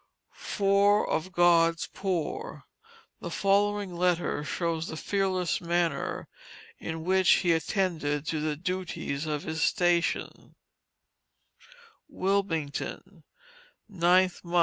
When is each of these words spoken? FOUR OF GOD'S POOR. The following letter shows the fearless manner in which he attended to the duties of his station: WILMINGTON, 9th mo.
FOUR 0.53 1.07
OF 1.07 1.31
GOD'S 1.31 1.85
POOR. 1.93 2.63
The 3.19 3.29
following 3.29 3.93
letter 3.95 4.43
shows 4.43 4.87
the 4.87 4.97
fearless 4.97 5.61
manner 5.61 6.27
in 6.79 7.03
which 7.05 7.29
he 7.45 7.53
attended 7.53 8.25
to 8.25 8.39
the 8.41 8.55
duties 8.55 9.27
of 9.27 9.43
his 9.43 9.61
station: 9.61 10.55
WILMINGTON, 12.09 13.23
9th 13.91 14.43
mo. 14.43 14.59